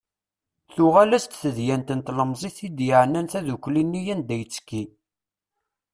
[0.73, 4.83] Tuɣal-as-d tedyant n tlemẓit i d-yeɛnan taddukli-nni anda i yettekki.